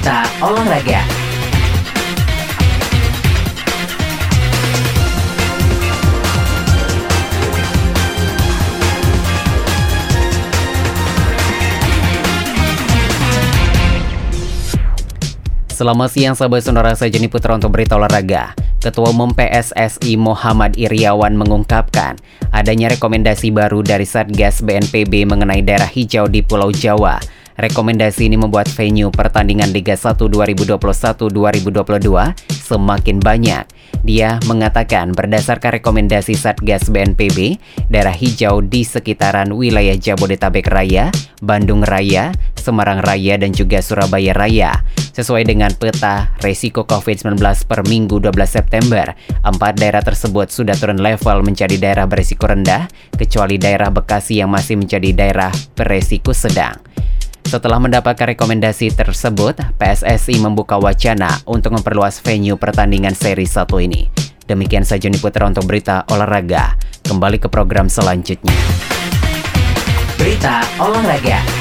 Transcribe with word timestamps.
Berita 0.00 0.24
Olahraga 0.40 1.04
Selamat 15.68 16.08
siang 16.16 16.32
sahabat 16.32 16.64
sonora 16.64 16.96
saya 16.96 17.12
Jeni 17.12 17.28
Putra 17.28 17.60
untuk 17.60 17.76
berita 17.76 18.00
olahraga. 18.00 18.56
Ketua 18.80 19.12
Umum 19.12 19.36
PSSI 19.36 20.16
Muhammad 20.16 20.80
Iriawan 20.80 21.36
mengungkapkan 21.36 22.16
adanya 22.48 22.88
rekomendasi 22.88 23.52
baru 23.52 23.84
dari 23.84 24.08
Satgas 24.08 24.64
BNPB 24.64 25.28
mengenai 25.28 25.60
daerah 25.60 25.92
hijau 25.92 26.24
di 26.24 26.40
Pulau 26.40 26.72
Jawa. 26.72 27.39
Rekomendasi 27.60 28.24
ini 28.24 28.40
membuat 28.40 28.72
venue 28.72 29.12
pertandingan 29.12 29.68
Liga 29.76 29.92
1 29.92 30.16
2021-2022 30.16 30.80
semakin 32.48 33.20
banyak. 33.20 33.68
Dia 34.00 34.40
mengatakan 34.48 35.12
berdasarkan 35.12 35.76
rekomendasi 35.76 36.32
Satgas 36.40 36.88
BNPB, 36.88 37.60
daerah 37.92 38.16
hijau 38.16 38.64
di 38.64 38.80
sekitaran 38.80 39.52
wilayah 39.52 39.92
Jabodetabek 39.92 40.72
Raya, 40.72 41.12
Bandung 41.44 41.84
Raya, 41.84 42.32
Semarang 42.56 43.04
Raya, 43.04 43.36
dan 43.36 43.52
juga 43.52 43.84
Surabaya 43.84 44.32
Raya 44.32 44.80
Sesuai 45.10 45.42
dengan 45.42 45.68
peta 45.76 46.32
resiko 46.40 46.88
COVID-19 46.88 47.42
per 47.68 47.84
minggu 47.84 48.22
12 48.22 48.40
September, 48.46 49.12
empat 49.44 49.76
daerah 49.76 50.00
tersebut 50.00 50.48
sudah 50.48 50.72
turun 50.78 51.02
level 51.02 51.44
menjadi 51.44 51.76
daerah 51.76 52.08
berisiko 52.08 52.48
rendah, 52.48 52.88
kecuali 53.18 53.60
daerah 53.60 53.92
Bekasi 53.92 54.40
yang 54.40 54.48
masih 54.48 54.80
menjadi 54.80 55.12
daerah 55.12 55.52
beresiko 55.74 56.32
sedang. 56.32 56.89
Setelah 57.50 57.82
mendapatkan 57.82 58.30
rekomendasi 58.30 58.94
tersebut, 58.94 59.58
PSSI 59.74 60.38
membuka 60.38 60.78
wacana 60.78 61.42
untuk 61.50 61.74
memperluas 61.74 62.22
venue 62.22 62.54
pertandingan 62.54 63.10
seri 63.10 63.42
1 63.42 63.66
ini. 63.90 64.06
Demikian 64.46 64.86
saja 64.86 65.10
Putra 65.18 65.50
untuk 65.50 65.66
berita 65.66 66.06
olahraga. 66.14 66.78
Kembali 67.02 67.42
ke 67.42 67.50
program 67.50 67.90
selanjutnya. 67.90 68.54
Berita 70.14 70.62
olahraga. 70.78 71.59